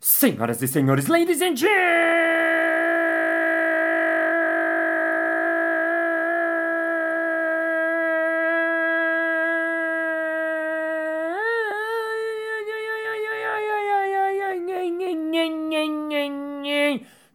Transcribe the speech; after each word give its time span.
Senhoras 0.00 0.62
e 0.62 0.66
senhores, 0.66 1.08
ladies 1.08 1.42
and 1.42 1.56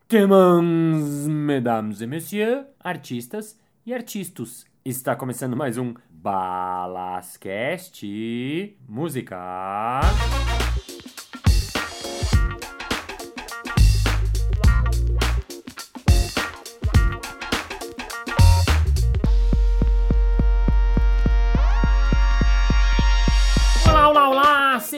gentlemen, 0.09 1.29
mesdames 1.29 2.01
et 2.01 2.07
messieurs, 2.07 2.65
artistas 2.79 3.59
e 3.85 3.93
artistas. 3.93 4.65
Está 4.83 5.15
começando 5.15 5.55
mais 5.55 5.77
um 5.77 5.93
Balascast 6.09 8.03
Música. 8.87 10.01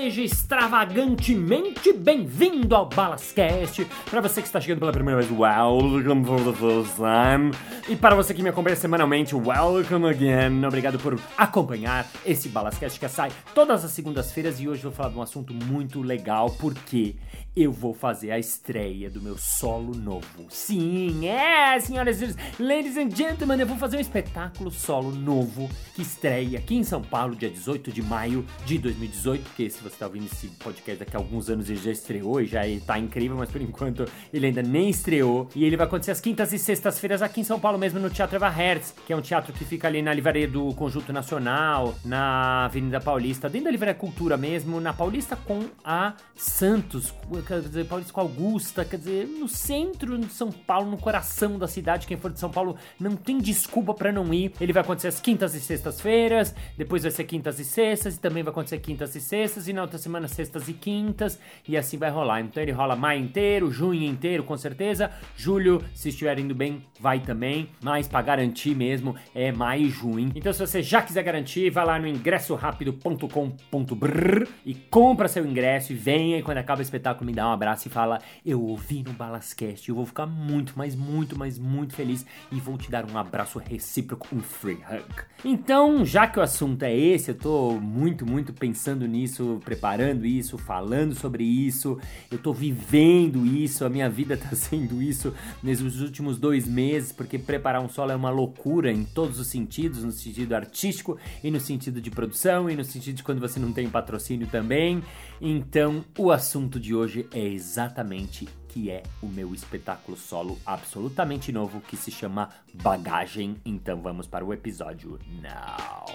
Seja 0.07 0.21
extravagantemente 0.21 1.91
bem-vindo 1.91 2.73
ao 2.73 2.85
Balascast. 2.85 3.85
Para 4.09 4.21
você 4.21 4.39
que 4.41 4.47
está 4.47 4.61
chegando 4.61 4.79
pela 4.79 4.93
primeira 4.93 5.19
vez, 5.19 5.29
welcome 5.29 6.23
for 6.23 6.39
the 6.45 6.53
first 6.53 6.95
time. 6.95 7.51
E 7.89 7.95
para 7.95 8.13
você 8.15 8.33
que 8.33 8.43
me 8.43 8.49
acompanha 8.49 8.75
semanalmente, 8.75 9.33
welcome 9.33 10.09
again. 10.09 10.65
Obrigado 10.65 10.99
por 10.99 11.17
acompanhar 11.37 12.05
esse 12.25 12.49
Balascast 12.49 12.99
que 12.99 13.07
sai 13.07 13.31
todas 13.55 13.85
as 13.85 13.91
segundas-feiras 13.91 14.59
e 14.59 14.67
hoje 14.67 14.83
eu 14.83 14.91
vou 14.91 14.97
falar 14.97 15.09
de 15.09 15.17
um 15.17 15.21
assunto 15.21 15.53
muito 15.53 16.01
legal, 16.01 16.49
porque 16.59 17.15
eu 17.55 17.71
vou 17.71 17.93
fazer 17.93 18.29
a 18.31 18.37
estreia 18.37 19.09
do 19.09 19.21
meu 19.21 19.37
solo 19.37 19.95
novo. 19.95 20.47
Sim, 20.49 21.27
é, 21.29 21.79
senhoras 21.79 22.17
e 22.17 22.33
senhores, 22.33 22.59
ladies 22.59 22.97
and 22.97 23.09
gentlemen, 23.15 23.61
eu 23.61 23.65
vou 23.65 23.77
fazer 23.77 23.95
um 23.95 24.01
espetáculo 24.01 24.69
solo 24.69 25.11
novo 25.11 25.69
que 25.95 26.01
estreia 26.01 26.59
aqui 26.59 26.75
em 26.75 26.83
São 26.83 27.01
Paulo, 27.01 27.37
dia 27.37 27.49
18 27.49 27.89
de 27.89 28.01
maio 28.03 28.45
de 28.65 28.77
2018, 28.77 29.43
porque 29.43 29.69
se 29.69 29.79
você 29.79 29.87
está 29.87 30.07
ouvindo 30.07 30.25
esse 30.25 30.47
podcast 30.59 30.99
daqui 30.99 31.15
a 31.15 31.19
alguns 31.19 31.49
anos 31.49 31.69
ele 31.69 31.79
já 31.79 31.91
estreou 31.91 32.41
e 32.41 32.47
já 32.47 32.67
está 32.67 32.99
incrível, 32.99 33.37
mas 33.37 33.49
por 33.49 33.61
enquanto 33.61 34.03
ele 34.33 34.47
ainda 34.47 34.61
nem 34.61 34.89
estreou. 34.89 35.47
E 35.55 35.63
ele 35.63 35.77
vai 35.77 35.87
acontecer 35.87 36.11
às 36.11 36.19
quintas 36.19 36.51
e 36.51 36.59
sextas-feiras 36.59 37.21
aqui 37.21 37.39
em 37.39 37.45
São 37.45 37.59
Paulo 37.59 37.76
mesmo, 37.77 37.99
no 37.99 38.09
Teatro 38.09 38.35
Eva 38.35 38.49
Hertz, 38.49 38.93
que 39.05 39.13
é 39.13 39.15
um 39.15 39.21
teatro 39.21 39.53
que 39.53 39.63
fica 39.63 39.87
ali 39.87 40.01
na 40.01 40.13
livraria 40.13 40.47
do 40.47 40.73
Conjunto 40.73 41.13
Nacional, 41.13 41.95
na 42.03 42.65
Avenida 42.65 42.99
Paulista, 42.99 43.49
dentro 43.49 43.65
da 43.65 43.71
Livraria 43.71 43.95
Cultura 43.95 44.37
mesmo, 44.37 44.79
na 44.79 44.93
Paulista 44.93 45.35
com 45.35 45.65
a 45.83 46.13
Santos, 46.35 47.13
quer 47.47 47.61
dizer, 47.61 47.85
Paulista 47.85 48.13
com 48.13 48.21
a 48.21 48.23
Augusta, 48.23 48.85
quer 48.85 48.97
dizer, 48.97 49.27
no 49.27 49.47
centro 49.47 50.17
de 50.17 50.31
São 50.31 50.51
Paulo, 50.51 50.89
no 50.91 50.97
coração 50.97 51.57
da 51.57 51.67
cidade. 51.67 52.07
Quem 52.07 52.17
for 52.17 52.31
de 52.31 52.39
São 52.39 52.49
Paulo 52.49 52.77
não 52.99 53.15
tem 53.15 53.37
desculpa 53.37 53.93
para 53.93 54.11
não 54.11 54.33
ir. 54.33 54.51
Ele 54.59 54.73
vai 54.73 54.81
acontecer 54.81 55.07
às 55.07 55.19
quintas 55.19 55.55
e 55.55 55.59
sextas-feiras, 55.59 56.53
depois 56.77 57.03
vai 57.03 57.11
ser 57.11 57.23
quintas 57.23 57.59
e 57.59 57.65
sextas, 57.65 58.15
e 58.15 58.19
também 58.19 58.43
vai 58.43 58.51
acontecer 58.51 58.79
quintas 58.79 59.15
e 59.15 59.21
sextas, 59.21 59.67
e 59.67 59.73
na 59.73 59.81
outra 59.81 59.97
semana 59.97 60.27
sextas 60.27 60.67
e 60.67 60.73
quintas, 60.73 61.39
e 61.67 61.77
assim 61.77 61.97
vai 61.97 62.09
rolar. 62.09 62.41
Então 62.41 62.61
ele 62.61 62.71
rola 62.71 62.95
maio 62.95 63.21
inteiro, 63.21 63.71
junho 63.71 64.03
inteiro, 64.03 64.43
com 64.43 64.57
certeza. 64.57 65.11
Julho, 65.35 65.83
se 65.93 66.09
estiver 66.09 66.39
indo 66.39 66.55
bem, 66.55 66.83
vai 66.99 67.19
também. 67.19 67.66
Mas 67.81 68.07
para 68.07 68.21
garantir 68.21 68.75
mesmo, 68.75 69.15
é 69.33 69.51
e 69.77 69.89
junho. 69.89 70.31
Então 70.35 70.53
se 70.53 70.59
você 70.59 70.81
já 70.81 71.01
quiser 71.01 71.23
garantir, 71.23 71.69
vai 71.69 71.85
lá 71.85 71.99
no 71.99 72.07
ingressorapido.com.br 72.07 74.47
e 74.65 74.73
compra 74.73 75.27
seu 75.27 75.45
ingresso 75.45 75.93
e 75.93 75.95
venha. 75.95 76.37
E 76.37 76.43
quando 76.43 76.57
acaba 76.57 76.79
o 76.79 76.81
espetáculo, 76.81 77.25
me 77.25 77.33
dá 77.33 77.47
um 77.47 77.51
abraço 77.51 77.87
e 77.87 77.91
fala: 77.91 78.19
Eu 78.45 78.61
ouvi 78.61 79.03
no 79.03 79.13
Balascast. 79.13 79.89
Eu 79.89 79.95
vou 79.95 80.05
ficar 80.05 80.25
muito, 80.25 80.73
mas 80.75 80.95
muito, 80.95 81.37
mas 81.37 81.59
muito 81.59 81.95
feliz 81.95 82.25
e 82.51 82.59
vou 82.59 82.77
te 82.77 82.89
dar 82.89 83.09
um 83.09 83.17
abraço 83.17 83.59
recíproco, 83.59 84.27
um 84.33 84.39
free 84.39 84.75
hug. 84.75 85.05
Então, 85.45 86.05
já 86.05 86.27
que 86.27 86.39
o 86.39 86.41
assunto 86.41 86.83
é 86.83 86.95
esse, 86.95 87.31
eu 87.31 87.35
tô 87.35 87.73
muito, 87.73 88.25
muito 88.25 88.53
pensando 88.53 89.07
nisso, 89.07 89.59
preparando 89.63 90.25
isso, 90.25 90.57
falando 90.57 91.13
sobre 91.13 91.43
isso, 91.43 91.99
eu 92.31 92.37
tô 92.37 92.53
vivendo 92.53 93.45
isso, 93.45 93.85
a 93.85 93.89
minha 93.89 94.09
vida 94.09 94.35
tá 94.37 94.55
sendo 94.55 95.01
isso 95.01 95.33
nesses 95.61 96.01
últimos 96.01 96.37
dois 96.37 96.67
meses, 96.67 97.11
porque 97.11 97.37
preparar 97.57 97.81
um 97.81 97.89
solo 97.89 98.11
é 98.11 98.15
uma 98.15 98.29
loucura 98.29 98.91
em 98.91 99.03
todos 99.03 99.39
os 99.39 99.47
sentidos 99.47 100.03
no 100.03 100.11
sentido 100.11 100.53
artístico 100.53 101.17
e 101.43 101.49
no 101.49 101.59
sentido 101.59 101.99
de 101.99 102.11
produção 102.11 102.69
e 102.69 102.75
no 102.75 102.83
sentido 102.83 103.15
de 103.15 103.23
quando 103.23 103.39
você 103.39 103.59
não 103.59 103.73
tem 103.73 103.89
patrocínio 103.89 104.45
também. 104.45 105.03
Então, 105.41 106.05
o 106.19 106.31
assunto 106.31 106.79
de 106.79 106.93
hoje 106.93 107.27
é 107.33 107.41
exatamente 107.41 108.47
que 108.67 108.91
é 108.91 109.01
o 109.23 109.27
meu 109.27 109.55
espetáculo 109.55 110.15
solo 110.15 110.59
absolutamente 110.63 111.51
novo 111.51 111.81
que 111.81 111.97
se 111.97 112.11
chama 112.11 112.49
Bagagem. 112.75 113.57
Então 113.65 113.99
vamos 114.01 114.27
para 114.27 114.45
o 114.45 114.53
episódio 114.53 115.17
now. 115.41 116.05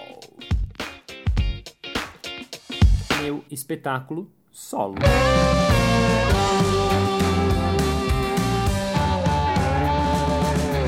Meu 3.21 3.43
espetáculo 3.51 4.31
solo. 4.49 4.95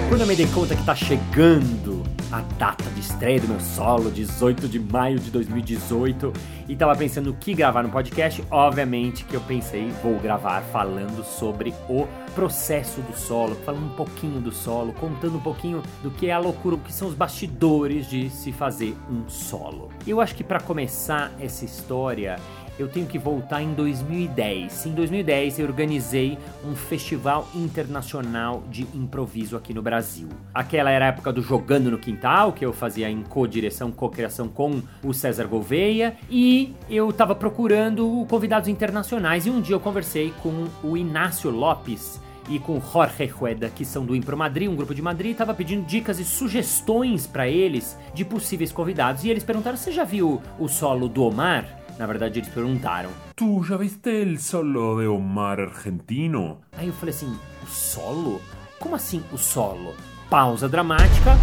Quando 0.08 0.22
eu 0.22 0.28
me 0.28 0.36
dei 0.36 0.48
conta 0.48 0.76
que 0.76 0.86
tá 0.86 0.96
chegando 0.96 2.04
a 2.32 2.42
data 2.60 2.84
de 2.92 3.00
estreia 3.00 3.40
do 3.40 3.48
meu 3.48 3.60
solo, 3.60 4.12
18 4.12 4.68
de 4.68 4.80
maio 4.80 5.20
de 5.20 5.32
2018, 5.32 6.32
e 6.70 6.76
tava 6.76 6.96
pensando 6.96 7.32
o 7.32 7.34
que 7.34 7.54
gravar 7.54 7.82
no 7.82 7.90
podcast, 7.90 8.44
obviamente 8.52 9.26
que 9.26 9.34
eu 9.34 9.42
pensei, 9.42 9.90
vou 10.04 10.20
gravar 10.20 10.62
falando 10.62 11.24
sobre 11.24 11.74
o 11.90 12.08
processo 12.36 13.02
do 13.02 13.18
solo, 13.18 13.56
falando 13.66 13.86
um 13.86 13.96
pouquinho 13.96 14.40
do 14.40 14.52
solo, 14.52 14.94
contando 14.94 15.38
um 15.38 15.42
pouquinho 15.42 15.82
do 16.04 16.12
que 16.12 16.28
é 16.28 16.34
a 16.34 16.40
loucura, 16.40 16.76
o 16.76 16.80
que 16.80 16.94
são 16.94 17.08
os 17.08 17.16
bastidores 17.16 18.08
de 18.08 18.30
se 18.30 18.52
fazer 18.52 18.96
um 19.10 19.28
solo. 19.28 19.90
Eu 20.06 20.22
acho 20.22 20.36
que 20.36 20.44
para 20.44 20.60
começar 20.60 21.34
essa 21.40 21.66
história, 21.66 22.38
eu 22.78 22.88
tenho 22.88 23.06
que 23.06 23.18
voltar 23.18 23.62
em 23.62 23.74
2010. 23.74 24.86
Em 24.86 24.92
2010 24.94 25.60
eu 25.60 25.68
organizei 25.68 26.38
um 26.64 26.76
festival 26.76 27.48
internacional 27.56 28.64
de 28.70 28.84
improviso 28.94 29.56
aqui 29.56 29.74
no 29.74 29.82
Brasil. 29.82 30.28
Aquela 30.54 30.92
era 30.92 31.06
a 31.06 31.08
época 31.10 31.32
do 31.32 31.42
Jogando 31.42 31.90
no 31.90 31.98
Quintal, 31.98 32.54
que 32.54 32.66
eu 32.66 32.74
fazia 32.74 33.10
em 33.10 33.24
co-direção, 33.24 33.92
co-criação 33.92 34.48
com 34.48 34.82
o 35.04 35.14
César 35.14 35.46
Gouveia, 35.46 36.16
e 36.30 36.74
eu 36.90 37.10
estava 37.10 37.34
procurando 37.36 38.26
convidados 38.30 38.68
internacionais 38.68 39.46
e 39.46 39.50
um 39.50 39.62
dia 39.62 39.76
eu 39.76 39.80
conversei 39.80 40.34
com 40.42 40.68
o 40.84 40.98
Inácio 40.98 41.50
Lopes, 41.50 42.20
e 42.50 42.60
com 42.60 42.80
Jorge 42.80 43.26
Rueda, 43.26 43.70
que 43.70 43.84
são 43.84 44.06
do 44.06 44.16
Impro 44.16 44.38
Madrid, 44.38 44.70
um 44.70 44.76
grupo 44.76 44.94
de 44.94 45.02
Madrid, 45.02 45.32
estava 45.32 45.54
pedindo 45.54 45.86
dicas 45.86 46.20
e 46.20 46.26
sugestões 46.26 47.26
para 47.26 47.48
eles 47.48 47.98
de 48.14 48.24
possíveis 48.24 48.72
convidados. 48.72 49.24
E 49.24 49.30
eles 49.30 49.44
perguntaram: 49.44 49.78
Você 49.78 49.92
já 49.92 50.04
viu 50.04 50.42
o 50.60 50.68
solo 50.68 51.08
do 51.10 51.24
Omar? 51.24 51.85
Na 51.98 52.06
verdade, 52.06 52.40
eles 52.40 52.50
perguntaram. 52.50 53.10
¿Tú 53.36 53.64
ya 53.64 53.78
viste 53.78 54.22
el 54.22 54.40
solo 54.40 55.00
de 55.00 55.08
Omar 55.08 55.60
argentino? 55.62 56.60
Aí 56.78 56.88
eu 56.88 56.94
falei 56.94 57.16
assim: 57.16 57.34
O 57.64 57.68
solo? 57.68 58.42
Como 58.80 58.96
assim 58.96 59.24
o 59.32 59.38
solo? 59.38 59.94
Pausa 60.30 60.68
dramática. 60.68 61.38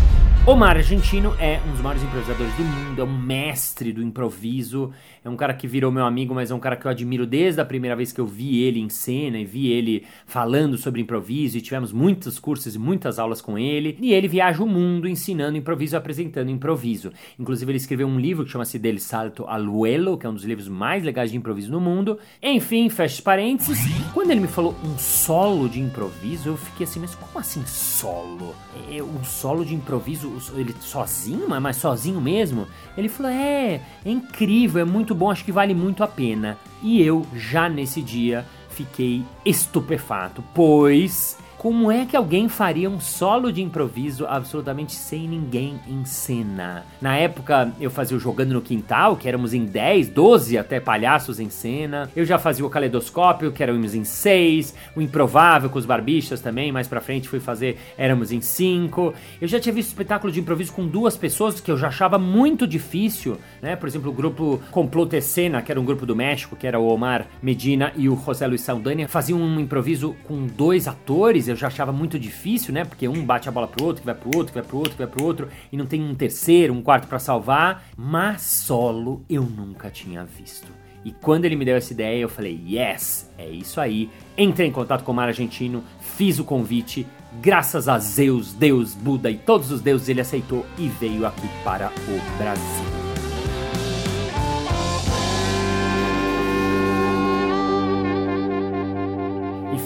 Omar 0.44 0.76
Argentino 0.76 1.36
é 1.38 1.60
um 1.64 1.70
dos 1.70 1.80
maiores 1.80 2.02
improvisadores 2.02 2.52
do 2.56 2.64
mundo, 2.64 3.00
é 3.00 3.04
um 3.04 3.16
mestre 3.16 3.92
do 3.92 4.02
improviso, 4.02 4.90
é 5.24 5.30
um 5.30 5.36
cara 5.36 5.54
que 5.54 5.68
virou 5.68 5.92
meu 5.92 6.04
amigo, 6.04 6.34
mas 6.34 6.50
é 6.50 6.54
um 6.54 6.58
cara 6.58 6.74
que 6.74 6.84
eu 6.84 6.90
admiro 6.90 7.24
desde 7.24 7.60
a 7.60 7.64
primeira 7.64 7.94
vez 7.94 8.10
que 8.10 8.20
eu 8.20 8.26
vi 8.26 8.60
ele 8.60 8.80
em 8.80 8.88
cena 8.88 9.38
e 9.38 9.44
vi 9.44 9.70
ele 9.70 10.04
falando 10.26 10.76
sobre 10.76 11.00
improviso 11.00 11.56
e 11.56 11.60
tivemos 11.60 11.92
muitos 11.92 12.40
cursos 12.40 12.74
e 12.74 12.78
muitas 12.78 13.20
aulas 13.20 13.40
com 13.40 13.56
ele. 13.56 13.96
E 14.00 14.12
ele 14.12 14.26
viaja 14.26 14.60
o 14.64 14.66
mundo 14.66 15.06
ensinando 15.06 15.56
improviso 15.56 15.94
e 15.94 15.96
apresentando 15.96 16.50
improviso. 16.50 17.12
Inclusive 17.38 17.70
ele 17.70 17.76
escreveu 17.76 18.08
um 18.08 18.18
livro 18.18 18.44
que 18.44 18.50
chama-se 18.50 18.80
Del 18.80 18.98
Salto 18.98 19.44
al 19.46 19.64
Vuelo, 19.66 20.18
que 20.18 20.26
é 20.26 20.28
um 20.28 20.34
dos 20.34 20.44
livros 20.44 20.66
mais 20.66 21.04
legais 21.04 21.30
de 21.30 21.36
improviso 21.36 21.70
no 21.70 21.80
mundo. 21.80 22.18
Enfim, 22.42 22.88
fecha 22.88 23.22
parênteses. 23.22 23.78
Quando 24.12 24.32
ele 24.32 24.40
me 24.40 24.48
falou 24.48 24.74
um 24.84 24.98
solo 24.98 25.68
de 25.68 25.78
improviso, 25.78 26.48
eu 26.48 26.56
fiquei 26.56 26.82
assim, 26.82 26.98
mas 26.98 27.14
como 27.14 27.38
assim 27.38 27.64
solo? 27.64 28.56
É 28.90 29.00
um 29.00 29.22
solo 29.22 29.64
de 29.64 29.72
improviso 29.72 30.31
ele 30.54 30.74
sozinho, 30.80 31.48
mas 31.48 31.76
sozinho 31.76 32.20
mesmo? 32.20 32.66
Ele 32.96 33.08
falou: 33.08 33.32
é, 33.32 33.80
é 34.04 34.10
incrível, 34.10 34.82
é 34.82 34.84
muito 34.84 35.14
bom, 35.14 35.30
acho 35.30 35.44
que 35.44 35.52
vale 35.52 35.74
muito 35.74 36.02
a 36.02 36.08
pena. 36.08 36.58
E 36.82 37.02
eu, 37.02 37.26
já 37.34 37.68
nesse 37.68 38.02
dia, 38.02 38.46
fiquei 38.70 39.24
estupefato, 39.44 40.42
pois 40.54 41.38
como 41.62 41.92
é 41.92 42.04
que 42.04 42.16
alguém 42.16 42.48
faria 42.48 42.90
um 42.90 42.98
solo 42.98 43.52
de 43.52 43.62
improviso 43.62 44.26
absolutamente 44.26 44.96
sem 44.96 45.28
ninguém 45.28 45.78
em 45.86 46.04
cena? 46.04 46.84
Na 47.00 47.16
época 47.16 47.72
eu 47.80 47.88
fazia 47.88 48.16
o 48.16 48.20
Jogando 48.20 48.52
no 48.52 48.60
Quintal, 48.60 49.14
que 49.14 49.28
éramos 49.28 49.54
em 49.54 49.64
10, 49.64 50.08
12 50.08 50.58
até 50.58 50.80
palhaços 50.80 51.38
em 51.38 51.48
cena. 51.48 52.10
Eu 52.16 52.24
já 52.24 52.36
fazia 52.36 52.66
o 52.66 52.68
Caleidoscópio, 52.68 53.52
que 53.52 53.62
éramos 53.62 53.94
em 53.94 54.02
6. 54.02 54.74
O 54.96 55.00
Improvável 55.00 55.70
com 55.70 55.78
os 55.78 55.86
Barbichas 55.86 56.40
também, 56.40 56.72
mais 56.72 56.88
pra 56.88 57.00
frente 57.00 57.28
fui 57.28 57.38
fazer, 57.38 57.78
éramos 57.96 58.32
em 58.32 58.40
5. 58.40 59.14
Eu 59.40 59.46
já 59.46 59.60
tinha 59.60 59.72
visto 59.72 59.90
espetáculo 59.90 60.32
de 60.32 60.40
improviso 60.40 60.72
com 60.72 60.84
duas 60.84 61.16
pessoas, 61.16 61.60
que 61.60 61.70
eu 61.70 61.78
já 61.78 61.86
achava 61.86 62.18
muito 62.18 62.66
difícil, 62.66 63.38
né? 63.62 63.76
Por 63.76 63.88
exemplo, 63.88 64.10
o 64.10 64.12
grupo 64.12 64.60
Complot 64.72 65.22
Cena, 65.22 65.62
que 65.62 65.70
era 65.70 65.80
um 65.80 65.84
grupo 65.84 66.04
do 66.04 66.16
México, 66.16 66.56
que 66.56 66.66
era 66.66 66.80
o 66.80 66.88
Omar 66.88 67.28
Medina 67.40 67.92
e 67.96 68.08
o 68.08 68.16
José 68.16 68.48
Luiz 68.48 68.62
Saldanha 68.62 69.06
faziam 69.06 69.40
um 69.40 69.60
improviso 69.60 70.16
com 70.24 70.44
dois 70.44 70.88
atores, 70.88 71.51
eu 71.52 71.56
já 71.56 71.68
achava 71.68 71.92
muito 71.92 72.18
difícil, 72.18 72.74
né? 72.74 72.84
Porque 72.84 73.06
um 73.08 73.24
bate 73.24 73.48
a 73.48 73.52
bola 73.52 73.68
pro 73.68 73.84
outro, 73.84 74.02
que 74.02 74.06
vai 74.06 74.14
pro 74.14 74.36
outro, 74.36 74.52
que 74.52 74.58
vai 74.58 74.62
pro 74.62 74.78
outro, 74.78 74.92
que 74.92 74.98
vai 74.98 75.06
pro 75.06 75.24
outro, 75.24 75.48
e 75.70 75.76
não 75.76 75.86
tem 75.86 76.02
um 76.02 76.14
terceiro, 76.14 76.74
um 76.74 76.82
quarto 76.82 77.06
para 77.06 77.18
salvar. 77.18 77.84
Mas 77.96 78.42
solo 78.42 79.24
eu 79.28 79.42
nunca 79.42 79.90
tinha 79.90 80.24
visto. 80.24 80.72
E 81.04 81.10
quando 81.10 81.44
ele 81.44 81.56
me 81.56 81.64
deu 81.64 81.76
essa 81.76 81.92
ideia, 81.92 82.20
eu 82.20 82.28
falei: 82.28 82.60
yes, 82.66 83.30
é 83.36 83.48
isso 83.48 83.80
aí. 83.80 84.10
Entrei 84.36 84.68
em 84.68 84.72
contato 84.72 85.04
com 85.04 85.12
o 85.12 85.14
mar 85.14 85.28
argentino, 85.28 85.82
fiz 86.00 86.38
o 86.38 86.44
convite. 86.44 87.06
Graças 87.40 87.88
a 87.88 87.98
Zeus, 87.98 88.52
Deus, 88.52 88.94
Buda 88.94 89.30
e 89.30 89.38
todos 89.38 89.70
os 89.72 89.80
deuses, 89.80 90.08
ele 90.08 90.20
aceitou 90.20 90.66
e 90.78 90.86
veio 90.88 91.26
aqui 91.26 91.48
para 91.64 91.86
o 91.88 92.38
Brasil. 92.38 93.01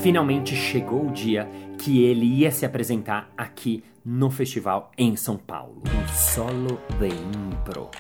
Finalmente 0.07 0.55
chegou 0.55 1.09
o 1.09 1.11
dia 1.11 1.51
que 1.81 2.05
ele 2.05 2.27
ia 2.27 2.53
se 2.53 2.65
apresentar 2.65 3.29
aqui 3.37 3.83
no 4.05 4.31
festival 4.31 4.93
em 4.97 5.17
São 5.17 5.37
Paulo. 5.37 5.83
Um 5.85 6.09
solo 6.15 6.81
de 7.01 7.09
impro. 7.09 7.91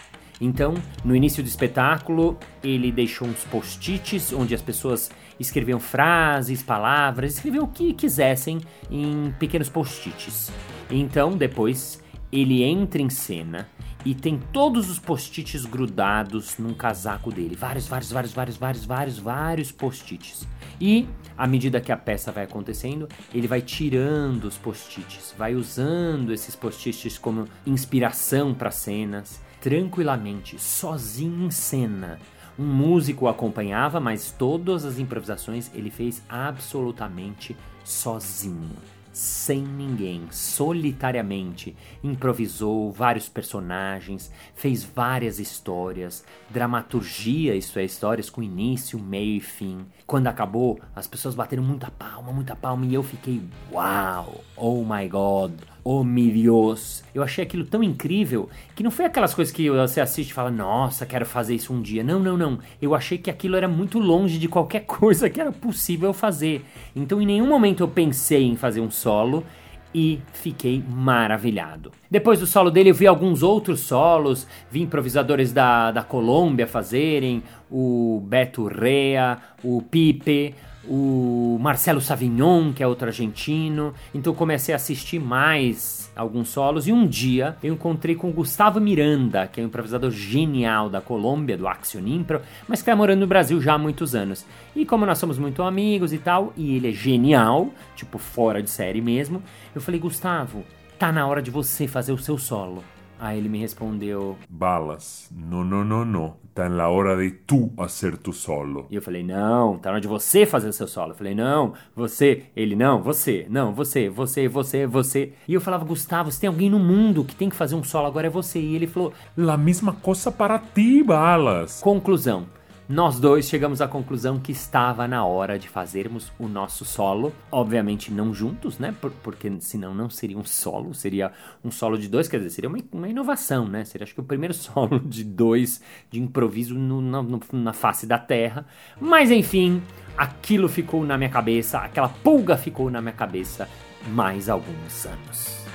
Então, 0.40 0.74
no 1.04 1.16
início 1.16 1.42
do 1.42 1.48
espetáculo, 1.48 2.38
ele 2.62 2.92
deixou 2.92 3.26
uns 3.26 3.42
post-its 3.46 4.32
onde 4.32 4.54
as 4.54 4.62
pessoas 4.62 5.10
escreviam 5.40 5.80
frases, 5.80 6.62
palavras, 6.62 7.34
escreviam 7.34 7.64
o 7.64 7.68
que 7.68 7.92
quisessem 7.92 8.60
em 8.88 9.34
pequenos 9.40 9.68
post-its. 9.68 10.52
Então, 10.88 11.36
depois, 11.36 12.00
ele 12.30 12.62
entra 12.62 13.02
em 13.02 13.10
cena 13.10 13.68
e 14.04 14.14
tem 14.14 14.38
todos 14.52 14.88
os 14.88 15.00
post-its 15.00 15.64
grudados 15.64 16.56
num 16.56 16.72
casaco 16.72 17.32
dele. 17.32 17.56
Vários, 17.56 17.88
vários, 17.88 18.12
vários, 18.12 18.32
vários, 18.32 18.56
vários, 18.56 18.84
vários, 18.84 19.18
vários 19.18 19.72
post-its. 19.72 20.46
E, 20.80 21.08
à 21.36 21.46
medida 21.46 21.80
que 21.80 21.92
a 21.92 21.96
peça 21.96 22.30
vai 22.32 22.44
acontecendo, 22.44 23.08
ele 23.32 23.46
vai 23.46 23.60
tirando 23.62 24.44
os 24.44 24.56
post-its, 24.56 25.34
vai 25.36 25.54
usando 25.54 26.32
esses 26.32 26.54
post-its 26.54 27.18
como 27.18 27.48
inspiração 27.66 28.54
para 28.54 28.70
cenas 28.70 29.40
tranquilamente, 29.60 30.60
sozinho 30.60 31.46
em 31.46 31.50
cena. 31.50 32.18
Um 32.58 32.64
músico 32.64 33.24
o 33.24 33.28
acompanhava, 33.28 33.98
mas 34.00 34.30
todas 34.30 34.84
as 34.84 34.98
improvisações 34.98 35.70
ele 35.74 35.90
fez 35.90 36.22
absolutamente 36.28 37.56
sozinho, 37.84 38.70
sem 39.16 39.62
ninguém, 39.62 40.28
solitariamente. 40.30 41.74
Improvisou 42.04 42.92
vários 42.92 43.30
personagens, 43.30 44.30
fez 44.54 44.84
várias 44.84 45.38
histórias, 45.38 46.22
dramaturgia, 46.50 47.54
isso 47.54 47.78
é, 47.78 47.84
histórias 47.84 48.28
com 48.28 48.42
início, 48.42 48.98
meio 48.98 49.38
e 49.38 49.40
fim. 49.40 49.86
Quando 50.06 50.26
acabou, 50.26 50.78
as 50.94 51.06
pessoas 51.06 51.34
bateram 51.34 51.62
muita 51.62 51.90
palma, 51.90 52.30
muita 52.30 52.54
palma, 52.54 52.84
e 52.84 52.92
eu 52.92 53.02
fiquei, 53.02 53.40
uau, 53.72 54.44
oh 54.54 54.84
my 54.84 55.08
god 55.08 55.75
oh 55.88 56.02
meu 56.02 56.32
Deus. 56.32 57.04
Eu 57.14 57.22
achei 57.22 57.44
aquilo 57.44 57.64
tão 57.64 57.80
incrível 57.80 58.50
que 58.74 58.82
não 58.82 58.90
foi 58.90 59.04
aquelas 59.04 59.32
coisas 59.32 59.54
que 59.54 59.70
você 59.70 60.00
assiste 60.00 60.30
e 60.30 60.34
fala, 60.34 60.50
nossa, 60.50 61.06
quero 61.06 61.24
fazer 61.24 61.54
isso 61.54 61.72
um 61.72 61.80
dia. 61.80 62.02
Não, 62.02 62.18
não, 62.18 62.36
não. 62.36 62.58
Eu 62.82 62.92
achei 62.92 63.16
que 63.16 63.30
aquilo 63.30 63.54
era 63.54 63.68
muito 63.68 64.00
longe 64.00 64.36
de 64.36 64.48
qualquer 64.48 64.80
coisa 64.84 65.30
que 65.30 65.40
era 65.40 65.52
possível 65.52 66.12
fazer. 66.12 66.64
Então 66.94 67.22
em 67.22 67.26
nenhum 67.26 67.46
momento 67.46 67.84
eu 67.84 67.88
pensei 67.88 68.42
em 68.42 68.56
fazer 68.56 68.80
um 68.80 68.90
solo 68.90 69.46
e 69.94 70.20
fiquei 70.32 70.82
maravilhado. 70.90 71.92
Depois 72.10 72.40
do 72.40 72.46
solo 72.48 72.68
dele, 72.68 72.90
eu 72.90 72.94
vi 72.94 73.06
alguns 73.06 73.44
outros 73.44 73.80
solos, 73.80 74.44
vi 74.68 74.82
improvisadores 74.82 75.52
da, 75.52 75.92
da 75.92 76.02
Colômbia 76.02 76.66
fazerem, 76.66 77.44
o 77.70 78.20
Beto 78.26 78.66
Rea, 78.66 79.38
o 79.62 79.80
Pipe, 79.80 80.52
o 80.88 81.58
Marcelo 81.60 82.00
Savignon, 82.00 82.72
que 82.72 82.82
é 82.82 82.86
outro 82.86 83.06
argentino. 83.06 83.92
Então 84.14 84.34
comecei 84.34 84.72
a 84.72 84.76
assistir 84.76 85.18
mais 85.18 86.10
alguns 86.16 86.48
solos 86.48 86.88
e 86.88 86.92
um 86.92 87.06
dia 87.06 87.56
eu 87.62 87.74
encontrei 87.74 88.14
com 88.14 88.30
o 88.30 88.32
Gustavo 88.32 88.80
Miranda, 88.80 89.46
que 89.46 89.60
é 89.60 89.62
um 89.62 89.66
improvisador 89.66 90.10
genial 90.10 90.88
da 90.88 91.00
Colômbia, 91.00 91.56
do 91.56 91.68
Action 91.68 92.00
Impro, 92.06 92.40
mas 92.66 92.80
que 92.80 92.88
está 92.88 92.96
morando 92.96 93.20
no 93.20 93.26
Brasil 93.26 93.60
já 93.60 93.74
há 93.74 93.78
muitos 93.78 94.14
anos. 94.14 94.46
E 94.74 94.86
como 94.86 95.04
nós 95.04 95.18
somos 95.18 95.38
muito 95.38 95.62
amigos 95.62 96.12
e 96.12 96.18
tal, 96.18 96.52
e 96.56 96.76
ele 96.76 96.88
é 96.88 96.92
genial, 96.92 97.70
tipo 97.94 98.18
fora 98.18 98.62
de 98.62 98.70
série 98.70 99.00
mesmo, 99.00 99.42
eu 99.74 99.80
falei, 99.80 100.00
Gustavo, 100.00 100.64
tá 100.98 101.12
na 101.12 101.26
hora 101.26 101.42
de 101.42 101.50
você 101.50 101.86
fazer 101.86 102.12
o 102.12 102.18
seu 102.18 102.38
solo. 102.38 102.82
Aí 103.18 103.38
ele 103.38 103.48
me 103.48 103.58
respondeu: 103.58 104.36
Balas, 104.48 105.30
no, 105.34 105.64
no, 105.64 105.84
no, 105.84 106.04
no. 106.04 106.36
Tá 106.54 106.70
na 106.70 106.88
hora 106.88 107.16
de 107.16 107.30
tu 107.30 107.70
fazer 107.76 108.16
tu 108.16 108.32
solo. 108.32 108.86
E 108.90 108.94
eu 108.94 109.02
falei: 109.02 109.22
Não, 109.22 109.76
tá 109.78 109.90
na 109.90 109.94
hora 109.94 110.00
de 110.00 110.08
você 110.08 110.46
fazer 110.46 110.68
o 110.68 110.72
seu 110.72 110.88
solo. 110.88 111.12
Eu 111.12 111.16
falei: 111.16 111.34
Não, 111.34 111.74
você. 111.94 112.44
Ele: 112.56 112.74
Não, 112.74 113.02
você. 113.02 113.46
Não, 113.50 113.74
você, 113.74 114.08
você, 114.08 114.48
você, 114.48 114.86
você. 114.86 115.32
E 115.46 115.54
eu 115.54 115.60
falava: 115.60 115.84
Gustavo, 115.84 116.30
se 116.30 116.40
tem 116.40 116.48
alguém 116.48 116.70
no 116.70 116.78
mundo 116.78 117.24
que 117.24 117.34
tem 117.34 117.48
que 117.50 117.56
fazer 117.56 117.74
um 117.74 117.84
solo, 117.84 118.06
agora 118.06 118.26
é 118.26 118.30
você. 118.30 118.58
E 118.58 118.74
ele 118.74 118.86
falou: 118.86 119.12
La 119.36 119.56
mesma 119.56 119.92
coisa 119.92 120.32
para 120.32 120.58
ti, 120.58 121.02
Balas. 121.02 121.80
Conclusão 121.80 122.46
nós 122.88 123.18
dois 123.18 123.48
chegamos 123.48 123.80
à 123.80 123.88
conclusão 123.88 124.38
que 124.38 124.52
estava 124.52 125.08
na 125.08 125.24
hora 125.24 125.58
de 125.58 125.68
fazermos 125.68 126.30
o 126.38 126.46
nosso 126.46 126.84
solo. 126.84 127.32
Obviamente 127.50 128.12
não 128.12 128.32
juntos, 128.32 128.78
né? 128.78 128.94
Por, 129.00 129.10
porque 129.24 129.52
senão 129.58 129.92
não 129.92 130.08
seria 130.08 130.38
um 130.38 130.44
solo, 130.44 130.94
seria 130.94 131.32
um 131.64 131.70
solo 131.70 131.98
de 131.98 132.08
dois, 132.08 132.28
quer 132.28 132.36
dizer, 132.36 132.50
seria 132.50 132.68
uma, 132.68 132.78
uma 132.92 133.08
inovação, 133.08 133.66
né? 133.66 133.84
Seria 133.84 134.04
acho 134.04 134.14
que 134.14 134.20
o 134.20 134.24
primeiro 134.24 134.54
solo 134.54 135.00
de 135.00 135.24
dois 135.24 135.80
de 136.08 136.20
improviso 136.20 136.74
no, 136.76 137.00
no, 137.00 137.40
na 137.52 137.72
face 137.72 138.06
da 138.06 138.20
terra. 138.20 138.64
Mas 139.00 139.32
enfim, 139.32 139.82
aquilo 140.16 140.68
ficou 140.68 141.04
na 141.04 141.18
minha 141.18 141.30
cabeça, 141.30 141.80
aquela 141.80 142.08
pulga 142.08 142.56
ficou 142.56 142.88
na 142.88 143.00
minha 143.00 143.14
cabeça 143.14 143.68
mais 144.06 144.48
alguns 144.48 145.06
anos. 145.06 145.65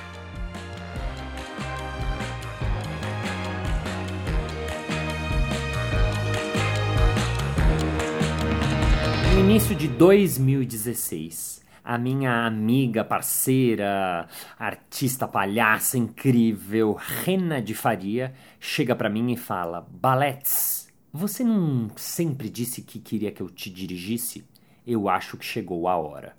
Início 9.52 9.76
de 9.76 9.86
2016, 9.86 11.62
a 11.84 11.98
minha 11.98 12.46
amiga, 12.46 13.04
parceira, 13.04 14.26
artista 14.58 15.28
palhaça 15.28 15.98
incrível, 15.98 16.94
Rena 16.94 17.60
de 17.60 17.74
Faria, 17.74 18.32
chega 18.58 18.96
para 18.96 19.10
mim 19.10 19.30
e 19.30 19.36
fala: 19.36 19.86
Baletes, 19.90 20.90
você 21.12 21.44
não 21.44 21.90
sempre 21.96 22.48
disse 22.48 22.80
que 22.80 22.98
queria 22.98 23.30
que 23.30 23.42
eu 23.42 23.50
te 23.50 23.68
dirigisse? 23.68 24.42
Eu 24.86 25.06
acho 25.06 25.36
que 25.36 25.44
chegou 25.44 25.86
a 25.86 25.98
hora. 25.98 26.34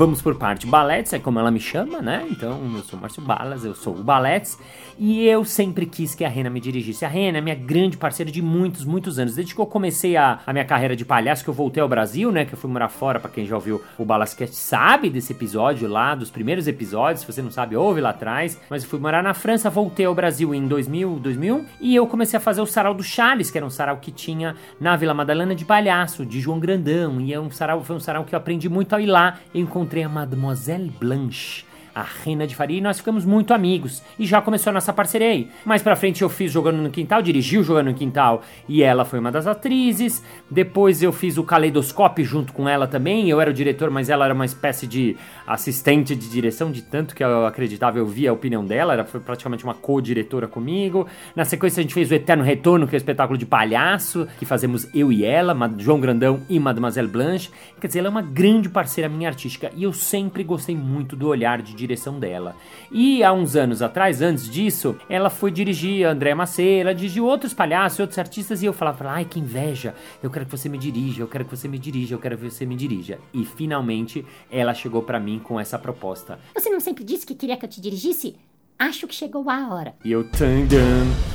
Vamos 0.00 0.22
por 0.22 0.34
parte. 0.36 0.66
Baletes 0.66 1.12
é 1.12 1.18
como 1.18 1.38
ela 1.38 1.50
me 1.50 1.60
chama, 1.60 2.00
né? 2.00 2.26
Então, 2.30 2.58
eu 2.74 2.82
sou 2.82 2.98
Márcio 2.98 3.20
Balas, 3.20 3.66
eu 3.66 3.74
sou 3.74 3.94
o 3.94 4.02
Baletes. 4.02 4.58
E 4.98 5.26
eu 5.26 5.44
sempre 5.44 5.84
quis 5.84 6.14
que 6.14 6.24
a 6.24 6.28
Rena 6.28 6.48
me 6.48 6.58
dirigisse. 6.58 7.04
A 7.04 7.08
Rena 7.08 7.36
é 7.36 7.40
minha 7.42 7.54
grande 7.54 7.98
parceira 7.98 8.32
de 8.32 8.40
muitos, 8.40 8.82
muitos 8.82 9.18
anos. 9.18 9.34
Desde 9.34 9.54
que 9.54 9.60
eu 9.60 9.66
comecei 9.66 10.16
a, 10.16 10.40
a 10.46 10.52
minha 10.54 10.64
carreira 10.64 10.96
de 10.96 11.04
palhaço, 11.04 11.44
que 11.44 11.50
eu 11.50 11.54
voltei 11.54 11.82
ao 11.82 11.88
Brasil, 11.88 12.32
né? 12.32 12.46
Que 12.46 12.54
eu 12.54 12.58
fui 12.58 12.70
morar 12.70 12.88
fora, 12.88 13.20
para 13.20 13.30
quem 13.30 13.44
já 13.44 13.54
ouviu 13.54 13.82
o 13.98 14.04
Balascast 14.04 14.56
sabe 14.56 15.10
desse 15.10 15.34
episódio 15.34 15.86
lá, 15.86 16.14
dos 16.14 16.30
primeiros 16.30 16.66
episódios. 16.66 17.20
Se 17.20 17.26
você 17.30 17.42
não 17.42 17.50
sabe, 17.50 17.76
ouve 17.76 18.00
lá 18.00 18.08
atrás. 18.08 18.58
Mas 18.70 18.82
eu 18.82 18.88
fui 18.88 18.98
morar 18.98 19.22
na 19.22 19.34
França, 19.34 19.68
voltei 19.68 20.06
ao 20.06 20.14
Brasil 20.14 20.54
em 20.54 20.66
2000, 20.66 21.18
2000. 21.18 21.66
E 21.78 21.94
eu 21.94 22.06
comecei 22.06 22.38
a 22.38 22.40
fazer 22.40 22.62
o 22.62 22.66
sarau 22.66 22.94
do 22.94 23.02
Charles, 23.02 23.50
que 23.50 23.58
era 23.58 23.66
um 23.66 23.70
sarau 23.70 23.98
que 23.98 24.10
tinha 24.10 24.56
na 24.80 24.96
Vila 24.96 25.12
Madalena 25.12 25.54
de 25.54 25.66
palhaço, 25.66 26.24
de 26.24 26.40
João 26.40 26.58
Grandão. 26.58 27.20
E 27.20 27.34
é 27.34 27.38
um 27.38 27.50
sarau, 27.50 27.82
foi 27.84 27.96
um 27.96 28.00
sarau 28.00 28.24
que 28.30 28.34
eu 28.34 28.38
aprendi 28.38 28.68
muito 28.68 28.94
ao 28.94 29.00
ir 29.00 29.06
lá. 29.06 29.38
Eu 29.54 29.60
encontrei 29.60 30.02
a 30.02 30.08
Mademoiselle 30.08 30.90
Blanche 30.98 31.64
a 31.94 32.02
Reina 32.02 32.46
de 32.46 32.54
Faria, 32.54 32.78
e 32.78 32.80
nós 32.80 32.98
ficamos 32.98 33.24
muito 33.24 33.52
amigos. 33.52 34.02
E 34.18 34.26
já 34.26 34.40
começou 34.40 34.70
a 34.70 34.74
nossa 34.74 34.92
parceria 34.92 35.28
aí. 35.28 35.50
Mais 35.64 35.82
pra 35.82 35.96
frente 35.96 36.22
eu 36.22 36.28
fiz 36.28 36.52
Jogando 36.52 36.78
no 36.78 36.90
Quintal, 36.90 37.22
dirigiu 37.22 37.62
Jogando 37.62 37.88
no 37.88 37.94
Quintal, 37.94 38.42
e 38.68 38.82
ela 38.82 39.04
foi 39.04 39.18
uma 39.18 39.32
das 39.32 39.46
atrizes. 39.46 40.24
Depois 40.50 41.02
eu 41.02 41.12
fiz 41.12 41.38
o 41.38 41.44
Caleidoscópio 41.44 42.24
junto 42.24 42.52
com 42.52 42.68
ela 42.68 42.86
também. 42.86 43.28
Eu 43.28 43.40
era 43.40 43.50
o 43.50 43.54
diretor, 43.54 43.90
mas 43.90 44.08
ela 44.08 44.24
era 44.24 44.34
uma 44.34 44.44
espécie 44.44 44.86
de 44.86 45.16
assistente 45.46 46.14
de 46.14 46.28
direção, 46.28 46.70
de 46.70 46.82
tanto 46.82 47.14
que 47.14 47.22
eu 47.22 47.46
acreditava, 47.46 47.98
eu 47.98 48.06
via 48.06 48.30
a 48.30 48.32
opinião 48.32 48.64
dela. 48.64 48.94
Ela 48.94 49.04
foi 49.04 49.20
praticamente 49.20 49.64
uma 49.64 49.74
co-diretora 49.74 50.46
comigo. 50.46 51.06
Na 51.34 51.44
sequência 51.44 51.80
a 51.80 51.82
gente 51.82 51.94
fez 51.94 52.10
o 52.10 52.14
Eterno 52.14 52.44
Retorno, 52.44 52.86
que 52.86 52.94
é 52.94 52.96
o 52.96 52.98
espetáculo 52.98 53.38
de 53.38 53.46
palhaço, 53.46 54.26
que 54.38 54.44
fazemos 54.44 54.88
eu 54.94 55.12
e 55.12 55.24
ela, 55.24 55.56
João 55.78 56.00
Grandão 56.00 56.42
e 56.48 56.58
Mademoiselle 56.58 57.08
Blanche. 57.08 57.50
Quer 57.80 57.86
dizer, 57.86 57.98
ela 58.00 58.08
é 58.08 58.10
uma 58.10 58.22
grande 58.22 58.68
parceira 58.68 59.08
minha 59.08 59.28
artística, 59.28 59.70
e 59.74 59.84
eu 59.84 59.92
sempre 59.92 60.44
gostei 60.44 60.76
muito 60.76 61.16
do 61.16 61.28
olhar 61.28 61.62
de 61.62 61.74
direção 61.80 62.18
dela. 62.18 62.54
E 62.90 63.22
há 63.24 63.32
uns 63.32 63.56
anos 63.56 63.82
atrás, 63.82 64.22
antes 64.22 64.48
disso, 64.48 64.96
ela 65.08 65.30
foi 65.30 65.50
dirigir 65.50 66.06
André 66.06 66.34
Maceira, 66.34 66.90
ela 66.90 66.94
dirigiu 66.94 67.24
outros 67.24 67.52
palhaços, 67.52 68.00
outros 68.00 68.18
artistas, 68.18 68.62
e 68.62 68.66
eu 68.66 68.72
falava, 68.72 69.08
ai 69.08 69.24
que 69.24 69.40
inveja, 69.40 69.94
eu 70.22 70.30
quero 70.30 70.44
que 70.44 70.50
você 70.50 70.68
me 70.68 70.78
dirija, 70.78 71.22
eu 71.22 71.28
quero 71.28 71.44
que 71.44 71.56
você 71.56 71.68
me 71.68 71.78
dirija, 71.78 72.14
eu 72.14 72.18
quero 72.18 72.36
que 72.36 72.50
você 72.50 72.66
me 72.66 72.76
dirija. 72.76 73.18
E 73.32 73.44
finalmente 73.44 74.24
ela 74.50 74.74
chegou 74.74 75.02
para 75.02 75.18
mim 75.18 75.38
com 75.38 75.58
essa 75.58 75.78
proposta. 75.78 76.38
Você 76.54 76.70
não 76.70 76.80
sempre 76.80 77.04
disse 77.04 77.26
que 77.26 77.34
queria 77.34 77.56
que 77.56 77.64
eu 77.64 77.68
te 77.68 77.80
dirigisse? 77.80 78.36
Acho 78.78 79.06
que 79.06 79.14
chegou 79.14 79.50
a 79.50 79.74
hora. 79.74 79.94
E 80.02 80.10
eu, 80.10 80.24
tandam, 80.24 80.78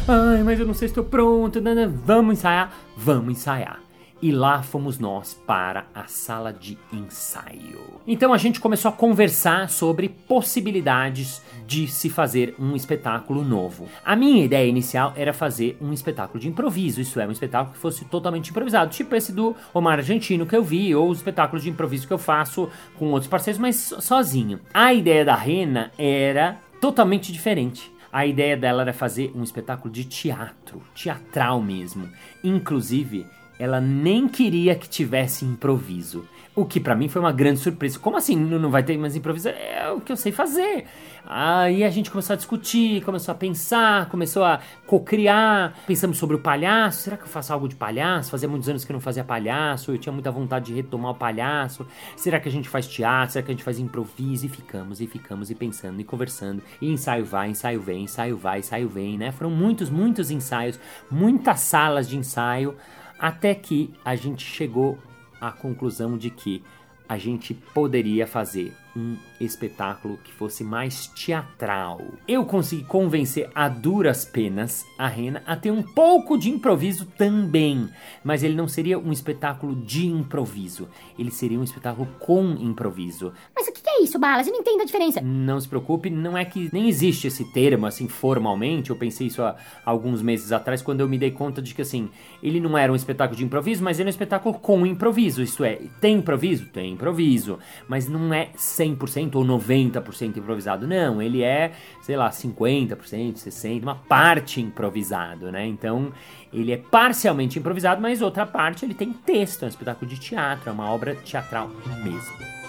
ai, 0.08 0.42
mas 0.44 0.60
eu 0.60 0.66
não 0.66 0.74
sei 0.74 0.88
se 0.88 0.94
estou 0.94 1.04
pronto, 1.04 1.62
vamos 2.04 2.40
ensaiar, 2.40 2.74
vamos 2.98 3.38
ensaiar. 3.38 3.85
E 4.22 4.32
lá 4.32 4.64
fomos 4.64 4.98
nós 4.98 5.34
para 5.46 5.86
a 5.94 6.06
sala 6.06 6.52
de 6.52 6.78
ensaio. 6.92 8.02
Então 8.08 8.34
a 8.34 8.38
gente 8.38 8.60
começou 8.60 8.90
a 8.90 8.94
conversar 8.94 9.70
sobre 9.70 10.10
possibilidades 10.10 11.42
de 11.68 11.88
se 11.88 12.10
fazer 12.10 12.56
um 12.60 12.76
espetáculo 12.76 13.44
novo. 13.44 13.88
A 14.04 14.16
minha 14.16 14.44
ideia 14.44 14.68
inicial 14.68 15.14
era 15.16 15.34
fazer 15.34 15.78
um 15.82 15.92
espetáculo 15.92 16.40
de 16.40 16.48
improviso, 16.48 17.02
isso 17.02 17.20
é, 17.20 17.28
um 17.28 17.32
espetáculo 17.32 17.74
que 17.74 17.80
fosse 17.80 18.06
totalmente 18.06 18.50
improvisado, 18.50 18.92
tipo 18.92 19.16
esse 19.16 19.32
do 19.32 19.56
Omar 19.74 20.00
Argentino 20.00 20.46
que 20.46 20.56
eu 20.56 20.64
vi, 20.64 20.96
ou 20.96 21.10
os 21.10 21.18
espetáculos 21.18 21.64
de 21.64 21.70
improviso 21.70 22.08
que 22.08 22.14
eu 22.14 22.18
faço 22.18 22.70
com 22.98 23.12
outros 23.12 23.30
parceiros, 23.30 23.60
mas 23.60 23.94
sozinho. 24.00 24.60
A 24.74 24.94
ideia 24.94 25.26
da 25.26 25.36
Rena 25.36 25.92
era 25.98 26.60
totalmente 26.80 27.32
diferente. 27.32 27.92
A 28.12 28.26
ideia 28.26 28.56
dela 28.56 28.84
era 28.84 28.94
fazer 28.94 29.32
um 29.36 29.44
espetáculo 29.44 29.94
de 29.94 30.06
teatro, 30.06 30.82
teatral 30.96 31.62
mesmo. 31.62 32.10
Inclusive, 32.42 33.28
ela 33.60 33.80
nem 33.80 34.28
queria 34.28 34.76
que 34.76 34.88
tivesse 34.88 35.46
improviso. 35.46 36.26
O 36.56 36.64
que 36.64 36.80
para 36.80 36.96
mim 36.96 37.10
foi 37.10 37.22
uma 37.22 37.34
grande 37.34 37.60
surpresa. 37.60 38.00
Como 38.00 38.16
assim 38.16 38.34
não 38.34 38.72
vai 38.72 38.82
ter 38.82 38.98
mais 38.98 39.14
improviso? 39.14 39.50
É 39.50 39.92
o 39.92 40.00
que 40.00 40.10
eu 40.10 40.16
sei 40.16 40.32
fazer. 40.32 40.86
Aí 41.26 41.84
a 41.84 41.90
gente 41.90 42.10
começou 42.10 42.34
a 42.34 42.38
discutir, 42.38 43.04
começou 43.04 43.34
a 43.34 43.36
pensar, 43.36 44.08
começou 44.08 44.42
a 44.42 44.62
co-criar. 44.86 45.74
Pensamos 45.86 46.18
sobre 46.18 46.38
o 46.38 46.40
palhaço. 46.40 47.02
Será 47.02 47.18
que 47.18 47.24
eu 47.24 47.28
faço 47.28 47.52
algo 47.52 47.68
de 47.68 47.76
palhaço? 47.76 48.32
Fazia 48.32 48.48
muitos 48.48 48.70
anos 48.70 48.86
que 48.86 48.92
eu 48.92 48.94
não 48.94 49.02
fazia 49.02 49.22
palhaço. 49.22 49.92
Eu 49.92 49.98
tinha 49.98 50.14
muita 50.14 50.32
vontade 50.32 50.68
de 50.68 50.74
retomar 50.74 51.12
o 51.12 51.16
palhaço. 51.16 51.86
Será 52.16 52.40
que 52.40 52.48
a 52.48 52.52
gente 52.52 52.70
faz 52.70 52.88
teatro? 52.88 53.34
Será 53.34 53.44
que 53.44 53.52
a 53.52 53.54
gente 53.54 53.64
faz 53.64 53.78
improviso? 53.78 54.46
E 54.46 54.50
ficamos, 54.50 55.02
e 55.02 55.08
ficamos, 55.08 55.52
e 55.52 55.56
pensando, 55.56 56.00
e 56.00 56.06
conversando. 56.06 56.64
E 56.80 56.90
ensaio 56.90 57.26
vai, 57.26 57.50
ensaio 57.50 57.82
vem, 57.82 58.04
ensaio 58.04 58.38
vai, 58.38 58.60
ensaio 58.60 58.88
vem, 58.88 59.18
né? 59.18 59.34
Foram 59.34 59.52
muitos, 59.52 59.90
muitos 59.90 60.32
ensaios, 60.32 60.80
muitas 61.12 61.60
salas 61.60 62.08
de 62.08 62.16
ensaio. 62.16 62.76
Até 63.18 63.56
que 63.56 63.94
a 64.04 64.16
gente 64.16 64.44
chegou 64.44 64.98
à 65.40 65.52
conclusão 65.52 66.18
de 66.18 66.30
que 66.30 66.64
a 67.08 67.18
gente 67.18 67.54
poderia 67.54 68.26
fazer 68.26 68.74
um 68.96 69.18
espetáculo 69.40 70.18
que 70.24 70.32
fosse 70.32 70.64
mais 70.64 71.08
teatral. 71.08 72.02
Eu 72.28 72.46
consegui 72.46 72.84
convencer 72.84 73.50
a 73.54 73.68
duras 73.68 74.24
penas 74.24 74.86
a 74.98 75.08
Rena 75.08 75.44
a 75.46 75.56
ter 75.56 75.72
um 75.72 75.84
pouco 75.84 76.38
de 76.38 76.50
improviso 76.50 77.06
também, 77.18 77.90
mas 78.24 78.44
ele 78.44 78.56
não 78.56 78.68
seria 78.68 78.98
um 78.98 79.12
espetáculo 79.12 79.76
de 79.76 80.08
improviso, 80.08 80.88
ele 81.20 81.32
seria 81.32 81.60
um 81.60 81.64
espetáculo 81.64 82.08
com 82.20 82.52
improviso. 82.60 83.34
Mas 83.54 83.68
o 83.68 83.72
que 83.72 83.82
é 83.88 84.02
isso, 84.02 84.18
Balas? 84.18 84.48
Eu 84.48 84.54
não 84.54 84.62
entendo 84.62 84.82
a 84.82 84.86
diferença. 84.86 85.22
Não 85.22 85.60
se 85.60 85.68
preocupe, 85.68 86.10
não 86.10 86.38
é 86.38 86.46
que 86.46 86.70
nem 86.72 86.88
existe 86.88 87.28
esse 87.28 87.44
termo 87.52 87.86
assim 87.86 88.08
formalmente. 88.08 88.90
Eu 88.90 88.96
pensei 88.96 89.28
isso 89.28 89.44
há 89.44 89.56
alguns 89.86 90.22
meses 90.22 90.52
atrás 90.52 90.82
quando 90.82 91.02
eu 91.02 91.10
me 91.10 91.18
dei 91.18 91.32
conta 91.32 91.62
de 91.62 91.74
que 91.74 91.82
assim, 91.82 92.10
ele 92.42 92.60
não 92.60 92.78
era 92.78 92.92
um 92.92 92.96
espetáculo 92.96 93.38
de 93.38 93.44
improviso, 93.44 93.84
mas 93.84 94.00
ele 94.00 94.08
é 94.08 94.10
um 94.10 94.12
espetáculo 94.12 94.58
com 94.60 94.86
improviso. 94.86 95.42
Isto 95.42 95.64
é, 95.64 95.80
tem 96.00 96.18
improviso? 96.18 96.66
Tem 96.68 96.94
improviso, 96.94 97.60
mas 97.88 98.08
não 98.08 98.34
é 98.34 98.50
100% 98.94 99.36
ou 99.36 99.46
90% 99.46 100.38
improvisado. 100.38 100.88
Não, 100.88 101.22
ele 101.22 101.42
é, 101.42 101.72
sei 102.02 102.16
lá, 102.16 102.30
50%, 102.30 102.98
60%, 103.36 103.82
uma 103.82 103.96
parte 103.96 104.62
improvisado, 104.62 105.52
né? 105.52 105.66
Então, 105.66 106.12
ele 106.54 106.72
é 106.72 106.78
parcialmente 106.78 107.60
improvisado, 107.60 108.02
mas 108.02 108.22
outra 108.22 108.46
parte 108.46 108.86
ele 108.86 108.94
tem 108.94 109.12
texto, 109.12 109.64
é 109.64 109.66
um 109.66 109.70
espetáculo 109.70 110.10
de 110.10 110.20
teatro, 110.20 110.70
é 110.70 110.72
uma 110.72 110.90
obra 110.90 111.16
teatral 111.16 111.70
mesmo. 112.04 112.65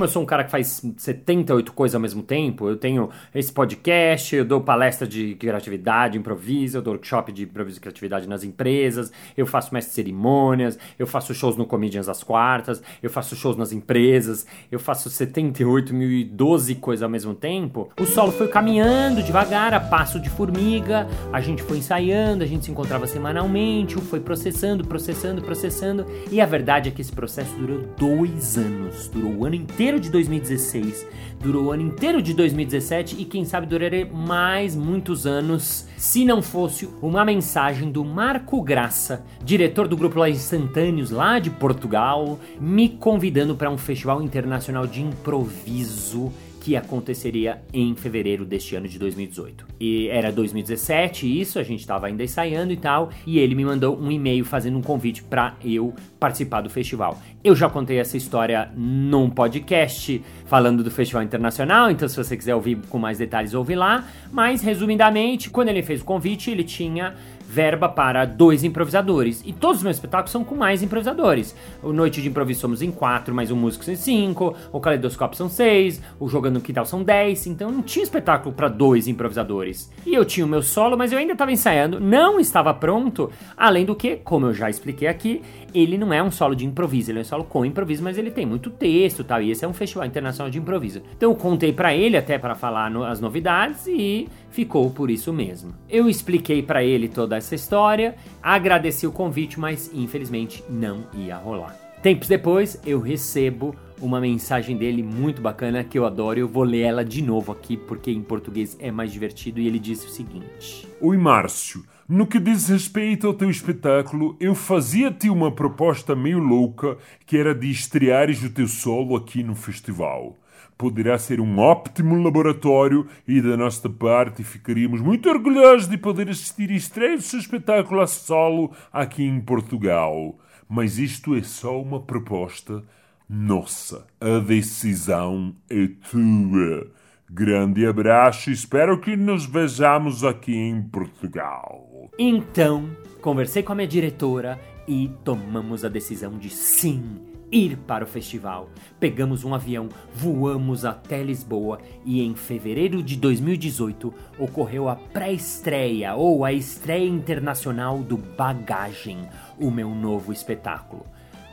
Como 0.00 0.06
eu 0.06 0.08
sou 0.08 0.22
um 0.22 0.26
cara 0.26 0.44
que 0.44 0.50
faz 0.50 0.82
78 0.96 1.74
coisas 1.74 1.94
ao 1.94 2.00
mesmo 2.00 2.22
tempo, 2.22 2.66
eu 2.66 2.76
tenho 2.76 3.10
esse 3.34 3.52
podcast, 3.52 4.34
eu 4.34 4.46
dou 4.46 4.62
palestra 4.62 5.06
de 5.06 5.34
criatividade, 5.34 6.16
improviso, 6.16 6.78
eu 6.78 6.82
dou 6.82 6.94
workshop 6.94 7.30
de 7.30 7.42
improviso 7.42 7.76
e 7.76 7.80
criatividade 7.82 8.26
nas 8.26 8.42
empresas, 8.42 9.12
eu 9.36 9.46
faço 9.46 9.74
mestre 9.74 9.92
cerimônias, 9.92 10.78
eu 10.98 11.06
faço 11.06 11.34
shows 11.34 11.54
no 11.54 11.66
Comedians 11.66 12.08
às 12.08 12.22
quartas, 12.22 12.82
eu 13.02 13.10
faço 13.10 13.36
shows 13.36 13.58
nas 13.58 13.72
empresas, 13.72 14.46
eu 14.72 14.78
faço 14.78 15.10
78 15.10 15.92
mil 15.92 16.10
e 16.10 16.24
12 16.24 16.76
coisas 16.76 17.02
ao 17.02 17.10
mesmo 17.10 17.34
tempo. 17.34 17.90
O 18.00 18.06
solo 18.06 18.32
foi 18.32 18.48
caminhando 18.48 19.22
devagar, 19.22 19.74
a 19.74 19.80
passo 19.80 20.18
de 20.18 20.30
formiga, 20.30 21.06
a 21.30 21.42
gente 21.42 21.62
foi 21.62 21.76
ensaiando, 21.76 22.42
a 22.42 22.46
gente 22.46 22.64
se 22.64 22.70
encontrava 22.70 23.06
semanalmente, 23.06 23.96
foi 23.96 24.20
processando, 24.20 24.82
processando, 24.82 25.42
processando, 25.42 26.06
e 26.30 26.40
a 26.40 26.46
verdade 26.46 26.88
é 26.88 26.92
que 26.92 27.02
esse 27.02 27.12
processo 27.12 27.54
durou 27.56 27.82
dois 27.98 28.56
anos, 28.56 29.06
durou 29.08 29.32
o 29.32 29.44
ano 29.44 29.56
inteiro 29.56 29.89
inteiro 29.90 29.98
de 29.98 30.10
2016, 30.10 31.04
durou 31.40 31.64
o 31.64 31.72
ano 31.72 31.82
inteiro 31.82 32.22
de 32.22 32.32
2017 32.32 33.16
e 33.18 33.24
quem 33.24 33.44
sabe 33.44 33.66
duraria 33.66 34.06
mais 34.06 34.76
muitos 34.76 35.26
anos 35.26 35.88
se 35.96 36.24
não 36.24 36.40
fosse 36.40 36.88
uma 37.02 37.24
mensagem 37.24 37.90
do 37.90 38.04
Marco 38.04 38.62
Graça, 38.62 39.24
diretor 39.42 39.88
do 39.88 39.96
grupo 39.96 40.20
Lá 40.20 40.30
Instantâneos 40.30 41.10
lá 41.10 41.40
de 41.40 41.50
Portugal, 41.50 42.38
me 42.60 42.88
convidando 42.88 43.56
para 43.56 43.68
um 43.68 43.76
festival 43.76 44.22
internacional 44.22 44.86
de 44.86 45.02
improviso 45.02 46.30
que 46.60 46.76
aconteceria 46.76 47.62
em 47.72 47.94
fevereiro 47.94 48.44
deste 48.44 48.76
ano 48.76 48.86
de 48.86 48.98
2018. 48.98 49.66
E 49.80 50.08
era 50.08 50.30
2017 50.30 51.40
isso, 51.40 51.58
a 51.58 51.62
gente 51.62 51.80
estava 51.80 52.06
ainda 52.06 52.22
ensaiando 52.22 52.72
e 52.72 52.76
tal, 52.76 53.10
e 53.26 53.38
ele 53.38 53.54
me 53.54 53.64
mandou 53.64 53.98
um 53.98 54.12
e-mail 54.12 54.44
fazendo 54.44 54.76
um 54.76 54.82
convite 54.82 55.22
para 55.22 55.56
eu 55.64 55.94
participar 56.18 56.60
do 56.60 56.68
festival. 56.68 57.20
Eu 57.42 57.56
já 57.56 57.70
contei 57.70 57.98
essa 57.98 58.16
história 58.16 58.70
num 58.76 59.30
podcast 59.30 60.22
falando 60.44 60.84
do 60.84 60.90
Festival 60.90 61.22
Internacional, 61.22 61.90
então 61.90 62.06
se 62.06 62.16
você 62.16 62.36
quiser 62.36 62.54
ouvir 62.54 62.76
com 62.90 62.98
mais 62.98 63.16
detalhes, 63.16 63.54
ouve 63.54 63.74
lá. 63.74 64.06
Mas, 64.30 64.60
resumidamente, 64.60 65.48
quando 65.48 65.68
ele 65.68 65.82
fez 65.82 66.02
o 66.02 66.04
convite, 66.04 66.50
ele 66.50 66.62
tinha 66.62 67.14
verba 67.50 67.88
para 67.88 68.24
dois 68.24 68.62
improvisadores. 68.62 69.42
E 69.44 69.52
todos 69.52 69.78
os 69.78 69.82
meus 69.82 69.96
espetáculos 69.96 70.30
são 70.30 70.44
com 70.44 70.54
mais 70.54 70.84
improvisadores. 70.84 71.56
O 71.82 71.92
Noite 71.92 72.22
de 72.22 72.28
Improviso 72.28 72.60
somos 72.60 72.80
em 72.80 72.92
quatro, 72.92 73.34
mais 73.34 73.50
um 73.50 73.56
músico 73.56 73.90
em 73.90 73.96
cinco, 73.96 74.54
o 74.70 74.78
Caleidoscópio 74.78 75.36
são 75.36 75.48
seis, 75.48 76.00
o 76.20 76.28
Jogando 76.28 76.60
Quintal 76.60 76.86
são 76.86 77.02
dez, 77.02 77.48
então 77.48 77.72
não 77.72 77.82
tinha 77.82 78.04
espetáculo 78.04 78.54
para 78.54 78.68
dois 78.68 79.08
improvisadores. 79.08 79.90
E 80.06 80.14
eu 80.14 80.24
tinha 80.24 80.46
o 80.46 80.48
meu 80.48 80.62
solo, 80.62 80.96
mas 80.96 81.10
eu 81.10 81.18
ainda 81.18 81.32
estava 81.32 81.50
ensaiando, 81.50 81.98
não 81.98 82.38
estava 82.38 82.72
pronto, 82.72 83.30
além 83.56 83.84
do 83.84 83.96
que, 83.96 84.14
como 84.16 84.46
eu 84.46 84.54
já 84.54 84.70
expliquei 84.70 85.08
aqui, 85.08 85.42
ele 85.74 85.98
não 85.98 86.12
é 86.12 86.22
um 86.22 86.30
solo 86.30 86.54
de 86.54 86.64
improviso, 86.64 87.10
ele 87.10 87.18
é 87.18 87.22
um 87.22 87.24
solo 87.24 87.44
com 87.44 87.64
improviso, 87.64 88.02
mas 88.02 88.16
ele 88.16 88.30
tem 88.30 88.46
muito 88.46 88.70
texto 88.70 89.24
tal, 89.24 89.42
e 89.42 89.50
esse 89.50 89.64
é 89.64 89.68
um 89.68 89.72
festival 89.72 90.06
internacional 90.06 90.50
de 90.50 90.58
improviso. 90.58 91.02
Então 91.16 91.30
eu 91.30 91.36
contei 91.36 91.72
para 91.72 91.92
ele 91.92 92.16
até 92.16 92.38
para 92.38 92.54
falar 92.54 92.90
no, 92.90 93.02
as 93.02 93.20
novidades 93.20 93.88
e 93.88 94.28
ficou 94.50 94.90
por 94.90 95.10
isso 95.10 95.32
mesmo. 95.32 95.72
Eu 95.88 96.08
expliquei 96.08 96.62
para 96.62 96.82
ele 96.84 97.08
toda 97.08 97.39
essa 97.40 97.54
história, 97.54 98.14
agradeci 98.42 99.06
o 99.06 99.12
convite, 99.12 99.58
mas 99.58 99.90
infelizmente 99.92 100.62
não 100.70 101.04
ia 101.12 101.36
rolar. 101.36 101.76
Tempos 102.02 102.28
depois, 102.28 102.80
eu 102.86 103.00
recebo 103.00 103.74
uma 104.00 104.20
mensagem 104.20 104.76
dele 104.76 105.02
muito 105.02 105.42
bacana 105.42 105.84
que 105.84 105.98
eu 105.98 106.06
adoro. 106.06 106.38
Eu 106.38 106.48
vou 106.48 106.62
ler 106.62 106.80
ela 106.80 107.04
de 107.04 107.20
novo 107.20 107.52
aqui 107.52 107.76
porque 107.76 108.10
em 108.10 108.22
português 108.22 108.76
é 108.80 108.90
mais 108.90 109.12
divertido 109.12 109.60
e 109.60 109.66
ele 109.66 109.78
disse 109.78 110.06
o 110.06 110.10
seguinte: 110.10 110.88
Oi, 111.00 111.16
Márcio. 111.16 111.84
No 112.08 112.26
que 112.26 112.40
diz 112.40 112.68
respeito 112.68 113.28
ao 113.28 113.34
teu 113.34 113.48
espetáculo, 113.48 114.36
eu 114.40 114.52
fazia-te 114.52 115.30
uma 115.30 115.52
proposta 115.52 116.16
meio 116.16 116.40
louca 116.40 116.98
que 117.24 117.36
era 117.36 117.54
de 117.54 117.70
estreares 117.70 118.42
o 118.42 118.50
teu 118.50 118.66
solo 118.66 119.14
aqui 119.14 119.44
no 119.44 119.54
festival. 119.54 120.36
Poderá 120.76 121.18
ser 121.18 121.40
um 121.40 121.58
ótimo 121.58 122.22
laboratório 122.22 123.06
e 123.26 123.40
da 123.40 123.56
nossa 123.56 123.88
parte 123.88 124.42
ficaríamos 124.42 125.00
muito 125.00 125.28
orgulhosos 125.28 125.88
de 125.88 125.98
poder 125.98 126.28
assistir 126.28 126.70
e 126.70 126.76
estrear 126.76 127.16
o 127.16 127.22
seu 127.22 127.38
espetáculo 127.38 128.00
a 128.00 128.06
solo 128.06 128.72
aqui 128.92 129.24
em 129.24 129.40
Portugal. 129.40 130.38
Mas 130.68 130.98
isto 130.98 131.34
é 131.34 131.42
só 131.42 131.80
uma 131.80 132.00
proposta 132.00 132.82
nossa. 133.28 134.06
A 134.20 134.38
decisão 134.38 135.54
é 135.68 135.88
tua. 136.10 136.90
Grande 137.32 137.86
abraço 137.86 138.50
e 138.50 138.52
espero 138.52 139.00
que 139.00 139.16
nos 139.16 139.46
vejamos 139.46 140.24
aqui 140.24 140.56
em 140.56 140.82
Portugal. 140.82 142.10
Então, 142.18 142.90
conversei 143.20 143.62
com 143.62 143.72
a 143.72 143.76
minha 143.76 143.86
diretora 143.86 144.58
e 144.86 145.08
tomamos 145.24 145.84
a 145.84 145.88
decisão 145.88 146.36
de 146.36 146.50
sim 146.50 147.29
ir 147.52 147.76
para 147.76 148.04
o 148.04 148.06
festival. 148.06 148.70
Pegamos 148.98 149.44
um 149.44 149.54
avião, 149.54 149.88
voamos 150.14 150.84
até 150.84 151.22
Lisboa 151.22 151.80
e 152.04 152.22
em 152.22 152.34
fevereiro 152.34 153.02
de 153.02 153.16
2018 153.16 154.12
ocorreu 154.38 154.88
a 154.88 154.96
pré-estreia 154.96 156.14
ou 156.14 156.44
a 156.44 156.52
estreia 156.52 157.08
internacional 157.08 157.98
do 157.98 158.16
Bagagem, 158.16 159.28
o 159.58 159.70
meu 159.70 159.94
novo 159.94 160.32
espetáculo. 160.32 161.04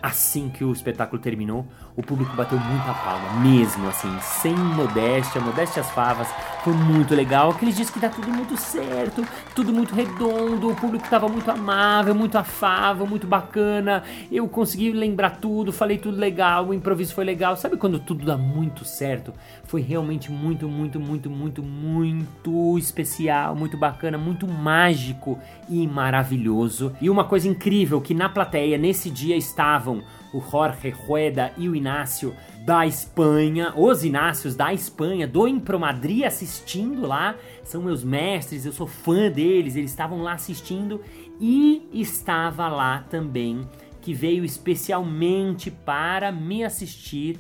Assim 0.02 0.48
que 0.48 0.64
o 0.64 0.72
espetáculo 0.72 1.22
terminou, 1.22 1.66
o 1.96 2.04
público 2.04 2.36
bateu 2.36 2.60
muita 2.60 2.94
palma, 2.94 3.40
mesmo 3.42 3.88
assim, 3.88 4.16
sem 4.22 4.56
modéstia, 4.56 5.42
modéstia 5.42 5.82
as 5.82 5.90
favas. 5.90 6.28
Foi 6.68 6.76
muito 6.76 7.16
legal. 7.16 7.52
Aqueles 7.52 7.78
dias 7.78 7.90
que 7.90 7.98
dá 7.98 8.10
tudo 8.10 8.28
muito 8.28 8.58
certo, 8.58 9.26
tudo 9.56 9.72
muito 9.72 9.96
redondo, 9.96 10.70
o 10.70 10.76
público 10.76 11.10
tava 11.10 11.30
muito 11.30 11.50
amável, 11.50 12.14
muito 12.14 12.38
afável, 12.38 13.08
muito 13.08 13.26
bacana. 13.26 14.04
Eu 14.30 14.50
consegui 14.50 14.92
lembrar 14.92 15.38
tudo, 15.38 15.72
falei 15.72 15.98
tudo 15.98 16.18
legal, 16.18 16.68
o 16.68 16.74
improviso 16.74 17.14
foi 17.14 17.24
legal. 17.24 17.56
Sabe 17.56 17.78
quando 17.78 18.00
tudo 18.00 18.26
dá 18.26 18.36
muito 18.36 18.84
certo? 18.84 19.34
Foi 19.64 19.80
realmente 19.80 20.30
muito, 20.30 20.68
muito, 20.68 21.00
muito, 21.00 21.30
muito, 21.30 21.64
muito 21.64 22.78
especial, 22.78 23.56
muito 23.56 23.78
bacana, 23.78 24.18
muito 24.18 24.46
mágico 24.46 25.40
e 25.70 25.88
maravilhoso. 25.88 26.92
E 27.00 27.10
uma 27.10 27.24
coisa 27.24 27.48
incrível 27.48 28.02
que 28.02 28.14
na 28.14 28.28
plateia 28.28 28.78
nesse 28.78 29.10
dia 29.10 29.38
estavam 29.38 30.04
o 30.34 30.42
Jorge 30.42 30.90
Rueda 30.90 31.54
e 31.58 31.70
o 31.70 31.76
Inácio 31.76 32.36
da 32.68 32.86
Espanha, 32.86 33.72
os 33.78 34.04
Inácios 34.04 34.54
da 34.54 34.74
Espanha, 34.74 35.26
do 35.26 35.48
Impromadri 35.48 36.26
assistindo 36.26 37.08
lá, 37.08 37.38
são 37.64 37.82
meus 37.82 38.04
mestres, 38.04 38.66
eu 38.66 38.74
sou 38.74 38.86
fã 38.86 39.32
deles, 39.32 39.78
eles 39.78 39.90
estavam 39.90 40.22
lá 40.22 40.34
assistindo 40.34 41.02
e 41.40 41.88
estava 41.94 42.68
lá 42.68 43.06
também, 43.10 43.62
que 44.02 44.14
veio 44.14 44.44
especialmente 44.44 45.72
para 45.72 46.30
me 46.30 46.62
assistir, 46.62 47.40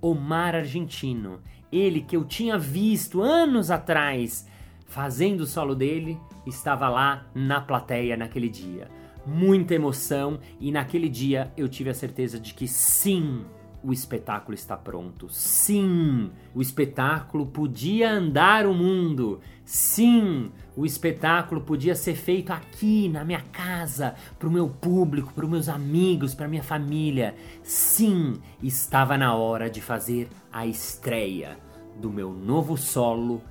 Omar 0.00 0.54
Argentino. 0.54 1.40
Ele 1.72 2.00
que 2.00 2.16
eu 2.16 2.24
tinha 2.24 2.56
visto 2.56 3.20
anos 3.20 3.72
atrás 3.72 4.46
fazendo 4.86 5.40
o 5.40 5.46
solo 5.46 5.74
dele, 5.74 6.16
estava 6.46 6.88
lá 6.88 7.26
na 7.34 7.60
plateia 7.60 8.16
naquele 8.16 8.48
dia. 8.48 8.86
Muita 9.26 9.74
emoção 9.74 10.38
e 10.60 10.70
naquele 10.70 11.08
dia 11.08 11.52
eu 11.56 11.68
tive 11.68 11.90
a 11.90 11.94
certeza 11.94 12.38
de 12.38 12.54
que 12.54 12.68
sim, 12.68 13.44
o 13.82 13.92
espetáculo 13.92 14.54
está 14.54 14.76
pronto. 14.76 15.28
Sim, 15.30 16.30
o 16.54 16.60
espetáculo 16.60 17.46
podia 17.46 18.10
andar 18.10 18.66
o 18.66 18.74
mundo. 18.74 19.40
Sim, 19.64 20.50
o 20.76 20.84
espetáculo 20.84 21.60
podia 21.60 21.94
ser 21.94 22.14
feito 22.14 22.52
aqui 22.52 23.08
na 23.08 23.24
minha 23.24 23.42
casa, 23.52 24.14
para 24.38 24.48
o 24.48 24.52
meu 24.52 24.68
público, 24.68 25.32
para 25.32 25.44
os 25.44 25.50
meus 25.50 25.68
amigos, 25.68 26.34
para 26.34 26.48
minha 26.48 26.62
família. 26.62 27.34
Sim, 27.62 28.34
estava 28.62 29.16
na 29.16 29.34
hora 29.34 29.70
de 29.70 29.80
fazer 29.80 30.28
a 30.52 30.66
estreia 30.66 31.58
do 32.00 32.10
meu 32.10 32.32
novo 32.32 32.76
solo 32.76 33.42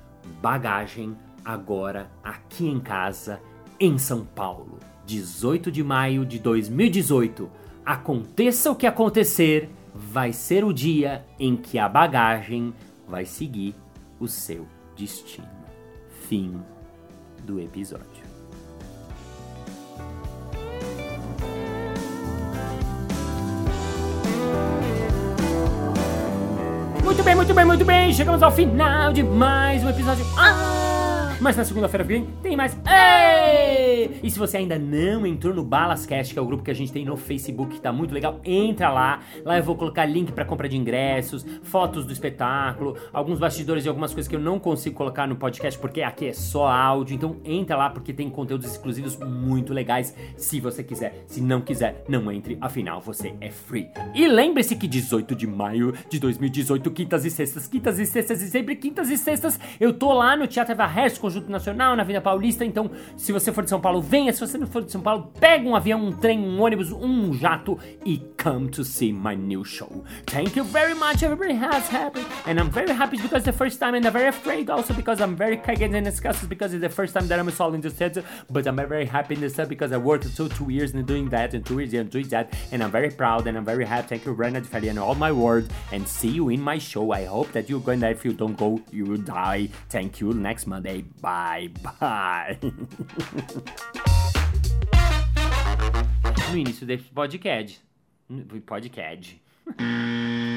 Bagagem, 0.42 1.16
agora 1.44 2.10
aqui 2.22 2.66
em 2.68 2.78
casa, 2.78 3.40
em 3.80 3.96
São 3.98 4.24
Paulo. 4.24 4.78
18 5.06 5.72
de 5.72 5.82
maio 5.82 6.26
de 6.26 6.38
2018. 6.38 7.50
Aconteça 7.84 8.70
o 8.70 8.76
que 8.76 8.86
acontecer 8.86 9.70
vai 9.94 10.32
ser 10.32 10.64
o 10.64 10.72
dia 10.72 11.24
em 11.38 11.56
que 11.56 11.78
a 11.78 11.88
bagagem 11.88 12.74
vai 13.06 13.24
seguir 13.24 13.74
o 14.20 14.28
seu 14.28 14.66
destino. 14.96 15.48
Fim 16.28 16.60
do 17.44 17.60
episódio. 17.60 18.28
Muito 27.04 27.22
bem, 27.22 27.34
muito 27.34 27.54
bem, 27.54 27.64
muito 27.64 27.84
bem. 27.84 28.12
Chegamos 28.12 28.42
ao 28.42 28.50
final 28.50 29.12
de 29.12 29.22
mais 29.22 29.82
um 29.82 29.88
episódio. 29.88 30.24
Ah! 30.36 31.34
Mas 31.40 31.56
na 31.56 31.64
segunda-feira 31.64 32.04
vem 32.04 32.26
tem 32.42 32.56
mais. 32.56 32.74
Ei! 32.86 33.37
E 34.22 34.30
se 34.30 34.38
você 34.38 34.58
ainda 34.58 34.78
não 34.78 35.26
entrou 35.26 35.54
no 35.54 35.64
Balascast, 35.64 36.32
que 36.32 36.38
é 36.38 36.42
o 36.42 36.46
grupo 36.46 36.62
que 36.62 36.70
a 36.70 36.74
gente 36.74 36.92
tem 36.92 37.04
no 37.04 37.16
Facebook, 37.16 37.76
que 37.76 37.80
tá 37.80 37.92
muito 37.92 38.12
legal, 38.12 38.40
entra 38.44 38.90
lá. 38.90 39.20
Lá 39.44 39.56
eu 39.56 39.62
vou 39.62 39.76
colocar 39.76 40.04
link 40.04 40.32
para 40.32 40.44
compra 40.44 40.68
de 40.68 40.76
ingressos, 40.76 41.46
fotos 41.62 42.04
do 42.04 42.12
espetáculo, 42.12 42.96
alguns 43.12 43.38
bastidores 43.38 43.84
e 43.84 43.88
algumas 43.88 44.12
coisas 44.12 44.28
que 44.28 44.36
eu 44.36 44.40
não 44.40 44.58
consigo 44.58 44.96
colocar 44.96 45.26
no 45.26 45.36
podcast 45.36 45.78
porque 45.78 46.02
aqui 46.02 46.26
é 46.26 46.32
só 46.32 46.66
áudio. 46.66 47.14
Então 47.14 47.36
entra 47.44 47.76
lá 47.76 47.90
porque 47.90 48.12
tem 48.12 48.28
conteúdos 48.28 48.70
exclusivos 48.70 49.16
muito 49.16 49.72
legais, 49.72 50.14
se 50.36 50.60
você 50.60 50.82
quiser. 50.82 51.24
Se 51.26 51.40
não 51.40 51.60
quiser, 51.60 52.04
não 52.08 52.30
entre, 52.30 52.58
afinal 52.60 53.00
você 53.00 53.34
é 53.40 53.50
free. 53.50 53.88
E 54.14 54.26
lembre-se 54.26 54.76
que 54.76 54.86
18 54.86 55.34
de 55.34 55.46
maio 55.46 55.94
de 56.08 56.18
2018, 56.18 56.90
quintas 56.90 57.24
e 57.24 57.30
sextas, 57.30 57.66
quintas 57.66 57.98
e 57.98 58.06
sextas 58.06 58.42
e 58.42 58.48
sempre 58.48 58.76
quintas 58.76 59.10
e 59.10 59.16
sextas, 59.16 59.58
eu 59.78 59.92
tô 59.92 60.12
lá 60.12 60.36
no 60.36 60.46
Teatro 60.46 60.72
Eva 60.72 60.86
Harris 60.86 61.18
Conjunto 61.18 61.50
Nacional, 61.50 61.94
na 61.96 62.02
Avenida 62.02 62.20
Paulista. 62.20 62.64
Então, 62.64 62.90
se 63.16 63.32
você 63.32 63.37
for 63.40 63.62
de 63.62 63.70
São 63.70 63.80
Paulo, 63.80 64.00
venha. 64.00 64.32
Se 64.32 64.40
você 64.40 64.58
não 64.58 64.66
for 64.66 64.82
de 64.82 64.90
São 64.90 65.00
Paulo, 65.00 65.32
pega 65.38 65.68
um 65.68 65.74
avião, 65.74 66.04
um 66.04 66.12
trem, 66.12 66.38
um 66.38 66.60
ônibus, 66.60 66.92
um 66.92 67.32
jato 67.32 67.78
e 68.04 68.18
come 68.42 68.68
to 68.68 68.84
see 68.84 69.12
my 69.12 69.34
new 69.34 69.64
show. 69.64 70.04
Thank 70.26 70.56
you 70.56 70.64
very 70.64 70.94
much. 70.94 71.22
Everybody 71.22 71.54
has 71.54 71.88
happy. 71.88 72.24
And 72.46 72.58
I'm 72.58 72.70
very 72.70 72.92
happy 72.92 73.16
because 73.16 73.44
the 73.44 73.52
first 73.52 73.78
time 73.78 73.94
and 73.94 74.06
I'm 74.06 74.12
very 74.12 74.28
afraid 74.28 74.70
also 74.70 74.94
because 74.94 75.20
I'm 75.20 75.36
very 75.36 75.56
cagged 75.56 75.94
and 75.94 76.04
disgusted 76.04 76.48
because 76.48 76.72
it's 76.72 76.82
the 76.82 76.88
first 76.88 77.14
time 77.14 77.28
that 77.28 77.38
I'm 77.38 77.50
solving 77.50 77.80
this 77.80 77.94
theater. 77.94 78.22
But 78.50 78.66
I'm 78.66 78.76
very 78.76 79.06
happy 79.06 79.34
in 79.34 79.40
this 79.40 79.54
stuff 79.54 79.68
because 79.68 79.92
I 79.92 79.96
worked 79.96 80.24
so 80.24 80.48
two 80.48 80.70
years 80.70 80.92
in 80.92 81.04
doing 81.04 81.28
that 81.30 81.54
and 81.54 81.64
two 81.64 81.78
years 81.78 81.94
in 81.94 82.08
doing 82.08 82.28
that. 82.28 82.54
And 82.72 82.82
I'm 82.82 82.90
very 82.90 83.10
proud 83.10 83.46
and 83.46 83.56
I'm 83.56 83.64
very 83.64 83.84
happy. 83.84 84.08
Thank 84.08 84.24
you, 84.26 84.34
Renat 84.34 84.66
Feli, 84.66 84.90
and 84.90 84.98
all 84.98 85.14
my 85.14 85.32
words. 85.32 85.68
And 85.92 86.06
see 86.06 86.28
you 86.28 86.48
in 86.48 86.60
my 86.60 86.78
show. 86.78 87.12
I 87.12 87.24
hope 87.24 87.52
that 87.52 87.68
you're 87.68 87.80
going 87.80 88.00
there. 88.00 88.10
If 88.10 88.24
you 88.24 88.32
don't 88.32 88.56
go, 88.56 88.80
you 88.90 89.04
will 89.04 89.18
die. 89.18 89.68
Thank 89.88 90.20
you. 90.20 90.32
Next 90.32 90.66
Monday. 90.66 91.02
Bye 91.20 91.70
bye. 91.82 92.58
no 96.50 96.56
início 96.56 96.86
desse 96.86 97.04
podcast. 97.10 97.80
Podcast. 98.66 99.40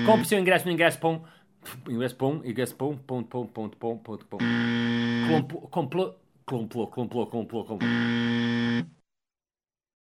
Compre 0.06 0.26
seu 0.26 0.40
ingresso 0.40 0.66
no 0.66 0.72
ingresso 0.72 1.00
pom. 1.00 1.24
Ingresso 1.88 2.16
pom, 2.16 2.42
ingresso 2.44 2.76
pom, 2.76 2.98
pom, 2.98 3.24
pom, 3.24 3.46
pom, 3.46 3.70
pom, 3.70 3.98
pom, 3.98 4.18
pom. 4.18 4.38
Complô, 5.28 5.62
complô, 5.68 6.16
complô, 6.46 6.88
complô, 6.88 7.28
complô, 7.28 7.64
complô. 7.66 7.88